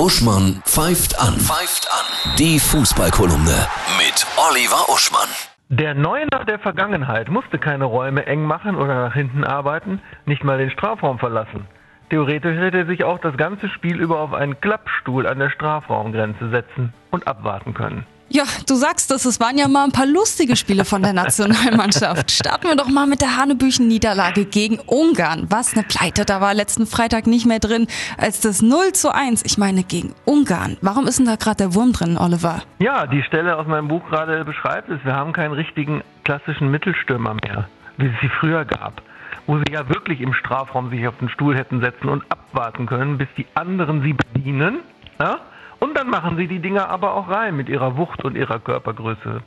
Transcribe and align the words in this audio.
Uschmann 0.00 0.62
pfeift 0.64 1.20
an. 1.20 1.34
Pfeift 1.34 1.86
an. 1.92 2.34
Die 2.38 2.58
Fußballkolumne 2.58 3.66
mit 3.98 4.26
Oliver 4.38 4.88
Uschmann. 4.88 5.28
Der 5.68 5.92
Neuner 5.92 6.46
der 6.46 6.58
Vergangenheit 6.58 7.28
musste 7.28 7.58
keine 7.58 7.84
Räume 7.84 8.24
eng 8.24 8.44
machen 8.44 8.76
oder 8.76 8.94
nach 8.94 9.12
hinten 9.12 9.44
arbeiten, 9.44 10.00
nicht 10.24 10.42
mal 10.42 10.56
den 10.56 10.70
Strafraum 10.70 11.18
verlassen. 11.18 11.66
Theoretisch 12.08 12.56
hätte 12.56 12.78
er 12.78 12.86
sich 12.86 13.04
auch 13.04 13.18
das 13.18 13.36
ganze 13.36 13.68
Spiel 13.68 14.00
über 14.00 14.20
auf 14.20 14.32
einen 14.32 14.58
Klappstuhl 14.62 15.26
an 15.26 15.38
der 15.38 15.50
Strafraumgrenze 15.50 16.48
setzen 16.48 16.94
und 17.10 17.26
abwarten 17.26 17.74
können. 17.74 18.06
Ja, 18.32 18.44
du 18.68 18.76
sagst 18.76 19.10
es, 19.10 19.24
es 19.24 19.40
waren 19.40 19.58
ja 19.58 19.66
mal 19.66 19.82
ein 19.82 19.90
paar 19.90 20.06
lustige 20.06 20.54
Spiele 20.54 20.84
von 20.84 21.02
der 21.02 21.12
Nationalmannschaft. 21.12 22.30
Starten 22.30 22.68
wir 22.68 22.76
doch 22.76 22.88
mal 22.88 23.08
mit 23.08 23.22
der 23.22 23.36
Hanebüchen-Niederlage 23.36 24.44
gegen 24.44 24.78
Ungarn. 24.78 25.46
Was 25.50 25.74
eine 25.74 25.82
Pleite, 25.82 26.24
da 26.24 26.40
war 26.40 26.54
letzten 26.54 26.86
Freitag 26.86 27.26
nicht 27.26 27.44
mehr 27.44 27.58
drin 27.58 27.88
als 28.18 28.38
das 28.38 28.62
0 28.62 28.92
zu 28.92 29.12
1. 29.12 29.44
Ich 29.44 29.58
meine, 29.58 29.82
gegen 29.82 30.14
Ungarn. 30.26 30.76
Warum 30.80 31.08
ist 31.08 31.18
denn 31.18 31.26
da 31.26 31.34
gerade 31.34 31.56
der 31.56 31.74
Wurm 31.74 31.92
drin, 31.92 32.16
Oliver? 32.16 32.62
Ja, 32.78 33.08
die 33.08 33.24
Stelle 33.24 33.56
aus 33.56 33.66
meinem 33.66 33.88
Buch 33.88 34.08
gerade 34.08 34.44
beschreibt 34.44 34.88
es. 34.90 35.04
Wir 35.04 35.16
haben 35.16 35.32
keinen 35.32 35.54
richtigen 35.54 36.04
klassischen 36.22 36.70
Mittelstürmer 36.70 37.34
mehr, 37.44 37.68
wie 37.96 38.06
es 38.06 38.12
sie 38.22 38.30
früher 38.38 38.64
gab 38.64 39.02
wo 39.46 39.58
sie 39.58 39.72
ja 39.72 39.88
wirklich 39.88 40.20
im 40.20 40.32
Strafraum 40.32 40.90
sich 40.90 41.08
auf 41.08 41.16
den 41.18 41.28
Stuhl 41.28 41.56
hätten 41.56 41.80
setzen 41.80 42.08
und 42.08 42.22
abwarten 42.28 42.86
können, 42.86 43.18
bis 43.18 43.26
die 43.36 43.46
anderen 43.54 44.00
sie 44.02 44.12
bedienen. 44.12 44.78
Ja? 45.18 45.40
Und 45.80 45.96
dann 45.96 46.08
machen 46.08 46.36
sie 46.36 46.46
die 46.46 46.60
Dinger 46.60 46.88
aber 46.88 47.14
auch 47.14 47.28
rein 47.28 47.56
mit 47.56 47.68
ihrer 47.68 47.96
Wucht 47.96 48.24
und 48.24 48.36
ihrer 48.36 48.58
Körpergröße. 48.60 49.42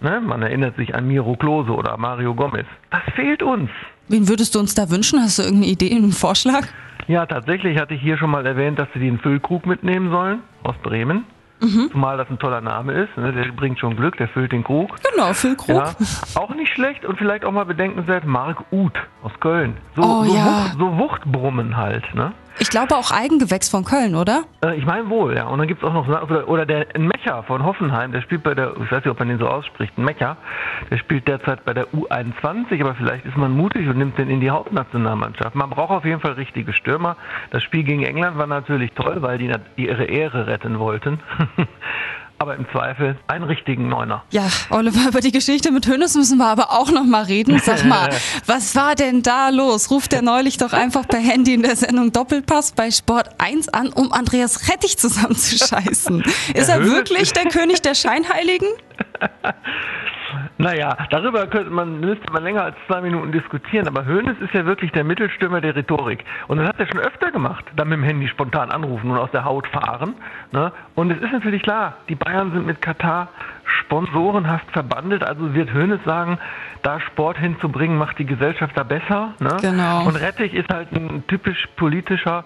Ne? 0.00 0.20
Man 0.20 0.42
erinnert 0.42 0.76
sich 0.76 0.94
an 0.94 1.06
Miro 1.06 1.36
Klose 1.36 1.72
oder 1.72 1.96
Mario 1.96 2.34
Gomez. 2.34 2.66
Das 2.90 3.02
fehlt 3.14 3.42
uns. 3.42 3.70
Wen 4.08 4.28
würdest 4.28 4.54
du 4.54 4.58
uns 4.58 4.74
da 4.74 4.90
wünschen? 4.90 5.20
Hast 5.20 5.38
du 5.38 5.42
irgendeine 5.42 5.72
Idee, 5.72 5.94
einen 5.94 6.12
Vorschlag? 6.12 6.66
Ja, 7.06 7.26
tatsächlich 7.26 7.78
hatte 7.78 7.94
ich 7.94 8.00
hier 8.00 8.16
schon 8.16 8.30
mal 8.30 8.46
erwähnt, 8.46 8.78
dass 8.78 8.88
sie 8.94 9.00
den 9.00 9.18
Füllkrug 9.18 9.66
mitnehmen 9.66 10.10
sollen 10.10 10.40
aus 10.62 10.76
Bremen. 10.82 11.24
Mhm. 11.60 11.90
Zumal 11.92 12.16
das 12.16 12.30
ein 12.30 12.38
toller 12.38 12.62
Name 12.62 12.92
ist. 12.92 13.16
Ne? 13.18 13.32
Der 13.32 13.52
bringt 13.52 13.78
schon 13.78 13.94
Glück, 13.96 14.16
der 14.16 14.28
füllt 14.28 14.52
den 14.52 14.64
Krug. 14.64 14.96
Genau, 15.12 15.32
Füllkrug. 15.34 15.76
Ja, 15.76 15.94
auch 16.36 16.54
nicht 16.54 16.72
schlecht 16.72 17.04
und 17.04 17.18
vielleicht 17.18 17.44
auch 17.44 17.52
mal 17.52 17.66
bedenkenswert 17.66 18.24
Marc 18.24 18.64
Uth 18.72 18.96
aus 19.22 19.32
Köln. 19.40 19.76
So, 19.94 20.02
oh, 20.02 20.24
so, 20.24 20.34
ja. 20.34 20.46
Wucht, 20.46 20.78
so 20.78 20.98
Wuchtbrummen 20.98 21.76
halt. 21.76 22.14
Ne? 22.14 22.32
Ich 22.60 22.68
glaube 22.68 22.94
auch 22.94 23.10
Eigengewächs 23.10 23.70
von 23.70 23.84
Köln, 23.84 24.14
oder? 24.14 24.42
Äh, 24.62 24.76
ich 24.76 24.84
meine 24.84 25.08
wohl, 25.08 25.34
ja. 25.34 25.46
Und 25.46 25.58
dann 25.58 25.66
gibt 25.66 25.82
es 25.82 25.88
auch 25.88 25.94
noch, 25.94 26.06
oder, 26.06 26.46
oder 26.46 26.66
der 26.66 26.86
Mecher 26.98 27.42
von 27.44 27.64
Hoffenheim, 27.64 28.12
der 28.12 28.20
spielt 28.20 28.42
bei 28.42 28.54
der, 28.54 28.74
ich 28.76 28.92
weiß 28.92 29.02
nicht, 29.02 29.08
ob 29.08 29.18
man 29.18 29.28
den 29.28 29.38
so 29.38 29.48
ausspricht, 29.48 29.96
Mecher, 29.96 30.36
der 30.90 30.98
spielt 30.98 31.26
derzeit 31.26 31.64
bei 31.64 31.72
der 31.72 31.86
U21, 31.88 32.78
aber 32.82 32.94
vielleicht 32.96 33.24
ist 33.24 33.38
man 33.38 33.56
mutig 33.56 33.88
und 33.88 33.96
nimmt 33.96 34.18
den 34.18 34.28
in 34.28 34.40
die 34.40 34.50
Hauptnationalmannschaft. 34.50 35.54
Man 35.54 35.70
braucht 35.70 35.90
auf 35.90 36.04
jeden 36.04 36.20
Fall 36.20 36.32
richtige 36.32 36.74
Stürmer. 36.74 37.16
Das 37.50 37.62
Spiel 37.62 37.82
gegen 37.82 38.02
England 38.02 38.36
war 38.36 38.46
natürlich 38.46 38.92
toll, 38.92 39.22
weil 39.22 39.38
die 39.38 39.50
ihre 39.76 40.04
Ehre 40.04 40.46
retten 40.46 40.78
wollten. 40.78 41.18
aber 42.40 42.56
im 42.56 42.66
Zweifel 42.72 43.18
einen 43.26 43.44
richtigen 43.44 43.90
Neuner. 43.90 44.24
Ja, 44.30 44.48
Oliver, 44.70 45.08
über 45.08 45.20
die 45.20 45.30
Geschichte 45.30 45.70
mit 45.70 45.86
Hönes 45.86 46.14
müssen 46.14 46.38
wir 46.38 46.46
aber 46.46 46.70
auch 46.70 46.90
noch 46.90 47.04
mal 47.04 47.24
reden. 47.24 47.60
Sag 47.62 47.84
mal, 47.84 48.08
was 48.46 48.74
war 48.74 48.94
denn 48.94 49.22
da 49.22 49.50
los? 49.50 49.90
Ruft 49.90 50.14
er 50.14 50.22
neulich 50.22 50.56
doch 50.56 50.72
einfach 50.72 51.06
per 51.06 51.20
Handy 51.20 51.52
in 51.52 51.62
der 51.62 51.76
Sendung 51.76 52.12
Doppelpass 52.12 52.72
bei 52.72 52.90
Sport 52.90 53.28
1 53.36 53.68
an, 53.68 53.88
um 53.88 54.10
Andreas 54.10 54.70
Rettich 54.70 54.96
zusammenzuscheißen. 54.96 56.22
Ist 56.54 56.70
er 56.70 56.82
wirklich 56.82 57.34
der 57.34 57.44
König 57.44 57.82
der 57.82 57.94
Scheinheiligen? 57.94 58.68
Naja, 60.58 60.96
darüber 61.10 61.46
könnte 61.46 61.70
man, 61.70 62.00
müsste 62.00 62.32
man 62.32 62.42
länger 62.42 62.64
als 62.64 62.76
zwei 62.86 63.00
Minuten 63.00 63.32
diskutieren, 63.32 63.86
aber 63.86 64.06
Hoeneß 64.06 64.38
ist 64.40 64.54
ja 64.54 64.64
wirklich 64.66 64.92
der 64.92 65.04
Mittelstürmer 65.04 65.60
der 65.60 65.74
Rhetorik. 65.76 66.24
Und 66.48 66.58
das 66.58 66.68
hat 66.68 66.78
er 66.78 66.86
schon 66.86 67.00
öfter 67.00 67.30
gemacht, 67.30 67.64
dann 67.76 67.88
mit 67.88 67.98
dem 67.98 68.04
Handy 68.04 68.28
spontan 68.28 68.70
anrufen 68.70 69.10
und 69.10 69.18
aus 69.18 69.30
der 69.30 69.44
Haut 69.44 69.66
fahren. 69.68 70.14
Ne? 70.52 70.72
Und 70.94 71.10
es 71.10 71.20
ist 71.20 71.32
natürlich 71.32 71.62
klar, 71.62 71.94
die 72.08 72.14
Bayern 72.14 72.52
sind 72.52 72.66
mit 72.66 72.82
Katar 72.82 73.28
sponsorenhaft 73.64 74.70
verbandelt, 74.72 75.22
also 75.22 75.54
wird 75.54 75.72
Hoeneß 75.72 76.00
sagen, 76.04 76.38
da 76.82 77.00
Sport 77.00 77.38
hinzubringen, 77.38 77.96
macht 77.98 78.18
die 78.18 78.26
Gesellschaft 78.26 78.76
da 78.76 78.82
besser. 78.82 79.34
Ne? 79.38 79.56
Genau. 79.60 80.06
Und 80.06 80.16
Rettich 80.16 80.54
ist 80.54 80.72
halt 80.72 80.92
ein 80.92 81.24
typisch 81.28 81.68
politischer, 81.76 82.44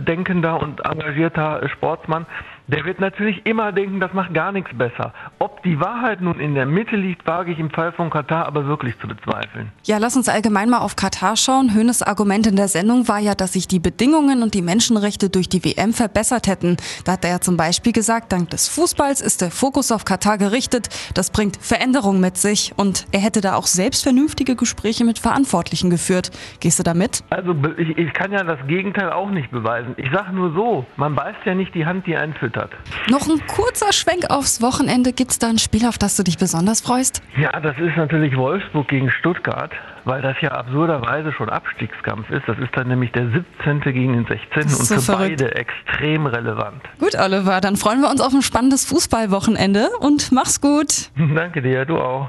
denkender 0.00 0.60
und 0.60 0.84
engagierter 0.84 1.68
Sportsmann 1.68 2.26
der 2.66 2.84
wird 2.86 2.98
natürlich 2.98 3.44
immer 3.44 3.72
denken, 3.72 4.00
das 4.00 4.12
macht 4.14 4.32
gar 4.32 4.50
nichts 4.50 4.70
besser. 4.76 5.12
Ob 5.38 5.62
die 5.64 5.78
Wahrheit 5.80 6.22
nun 6.22 6.40
in 6.40 6.54
der 6.54 6.64
Mitte 6.64 6.96
liegt, 6.96 7.26
wage 7.26 7.52
ich 7.52 7.58
im 7.58 7.70
Fall 7.70 7.92
von 7.92 8.08
Katar 8.08 8.46
aber 8.46 8.66
wirklich 8.66 8.98
zu 9.00 9.06
bezweifeln. 9.06 9.70
Ja, 9.84 9.98
lass 9.98 10.16
uns 10.16 10.30
allgemein 10.30 10.70
mal 10.70 10.78
auf 10.78 10.96
Katar 10.96 11.36
schauen. 11.36 11.74
Hönes 11.74 12.02
Argument 12.02 12.46
in 12.46 12.56
der 12.56 12.68
Sendung 12.68 13.06
war 13.06 13.18
ja, 13.18 13.34
dass 13.34 13.52
sich 13.52 13.68
die 13.68 13.80
Bedingungen 13.80 14.42
und 14.42 14.54
die 14.54 14.62
Menschenrechte 14.62 15.28
durch 15.28 15.48
die 15.48 15.62
WM 15.62 15.92
verbessert 15.92 16.46
hätten. 16.46 16.78
Da 17.04 17.12
hat 17.12 17.24
er 17.24 17.32
ja 17.32 17.40
zum 17.40 17.58
Beispiel 17.58 17.92
gesagt, 17.92 18.32
dank 18.32 18.48
des 18.50 18.68
Fußballs 18.68 19.20
ist 19.20 19.42
der 19.42 19.50
Fokus 19.50 19.92
auf 19.92 20.06
Katar 20.06 20.38
gerichtet. 20.38 20.88
Das 21.12 21.30
bringt 21.30 21.58
Veränderung 21.58 22.18
mit 22.18 22.38
sich. 22.38 22.72
Und 22.76 23.06
er 23.12 23.20
hätte 23.20 23.42
da 23.42 23.56
auch 23.56 23.66
selbst 23.66 24.02
vernünftige 24.02 24.56
Gespräche 24.56 25.04
mit 25.04 25.18
Verantwortlichen 25.18 25.90
geführt. 25.90 26.30
Gehst 26.60 26.78
du 26.78 26.82
da 26.82 26.94
mit? 26.94 27.22
Also 27.28 27.54
ich, 27.76 27.98
ich 27.98 28.12
kann 28.14 28.32
ja 28.32 28.42
das 28.42 28.58
Gegenteil 28.66 29.12
auch 29.12 29.30
nicht 29.30 29.50
beweisen. 29.50 29.83
Ich 29.96 30.10
sage 30.12 30.32
nur 30.32 30.52
so, 30.52 30.86
man 30.96 31.14
beißt 31.14 31.38
ja 31.44 31.54
nicht 31.54 31.74
die 31.74 31.86
Hand, 31.86 32.06
die 32.06 32.16
einen 32.16 32.34
füttert. 32.34 32.70
Noch 33.10 33.28
ein 33.28 33.44
kurzer 33.46 33.92
Schwenk 33.92 34.30
aufs 34.30 34.60
Wochenende. 34.62 35.12
Gibt 35.12 35.30
es 35.32 35.38
da 35.38 35.48
ein 35.48 35.58
Spiel, 35.58 35.86
auf 35.86 35.98
das 35.98 36.16
du 36.16 36.22
dich 36.22 36.38
besonders 36.38 36.80
freust? 36.80 37.22
Ja, 37.36 37.58
das 37.60 37.76
ist 37.78 37.96
natürlich 37.96 38.36
Wolfsburg 38.36 38.88
gegen 38.88 39.10
Stuttgart, 39.10 39.70
weil 40.04 40.22
das 40.22 40.36
ja 40.40 40.50
absurderweise 40.52 41.32
schon 41.32 41.48
Abstiegskampf 41.48 42.30
ist. 42.30 42.42
Das 42.46 42.58
ist 42.58 42.70
dann 42.76 42.88
nämlich 42.88 43.12
der 43.12 43.28
17. 43.30 43.80
gegen 43.80 44.12
den 44.14 44.26
16. 44.26 44.62
und 44.62 44.68
so 44.70 44.94
für 44.96 45.00
verrückt. 45.00 45.40
beide 45.40 45.54
extrem 45.54 46.26
relevant. 46.26 46.82
Gut, 46.98 47.14
Oliver, 47.18 47.60
dann 47.60 47.76
freuen 47.76 48.00
wir 48.00 48.10
uns 48.10 48.20
auf 48.20 48.32
ein 48.32 48.42
spannendes 48.42 48.84
Fußballwochenende 48.86 49.88
und 50.00 50.32
mach's 50.32 50.60
gut. 50.60 51.10
Danke 51.34 51.62
dir, 51.62 51.84
du 51.84 51.98
auch. 51.98 52.28